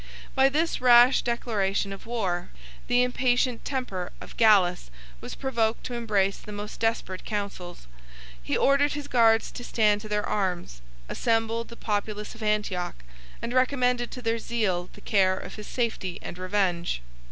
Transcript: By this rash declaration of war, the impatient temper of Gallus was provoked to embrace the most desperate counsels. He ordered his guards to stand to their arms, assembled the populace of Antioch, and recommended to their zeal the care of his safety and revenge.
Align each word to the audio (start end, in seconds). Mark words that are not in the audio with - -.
By 0.33 0.49
this 0.49 0.81
rash 0.81 1.21
declaration 1.21 1.93
of 1.93 2.07
war, 2.07 2.49
the 2.87 3.03
impatient 3.03 3.63
temper 3.63 4.11
of 4.19 4.35
Gallus 4.35 4.89
was 5.21 5.35
provoked 5.35 5.83
to 5.83 5.93
embrace 5.93 6.39
the 6.39 6.51
most 6.51 6.79
desperate 6.79 7.23
counsels. 7.23 7.85
He 8.41 8.57
ordered 8.57 8.93
his 8.93 9.07
guards 9.07 9.51
to 9.51 9.63
stand 9.63 10.01
to 10.01 10.09
their 10.09 10.25
arms, 10.25 10.81
assembled 11.07 11.67
the 11.67 11.75
populace 11.77 12.33
of 12.33 12.41
Antioch, 12.41 12.95
and 13.43 13.53
recommended 13.53 14.09
to 14.09 14.23
their 14.23 14.39
zeal 14.39 14.89
the 14.93 15.01
care 15.01 15.37
of 15.37 15.53
his 15.53 15.67
safety 15.67 16.17
and 16.23 16.35
revenge. 16.39 17.03